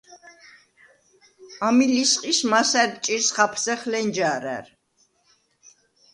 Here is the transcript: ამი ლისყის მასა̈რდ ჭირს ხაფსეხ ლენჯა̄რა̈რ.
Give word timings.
ამი 1.67 1.85
ლისყის 1.95 2.39
მასა̈რდ 2.51 2.93
ჭირს 3.05 3.27
ხაფსეხ 3.35 3.81
ლენჯა̄რა̈რ. 3.91 4.65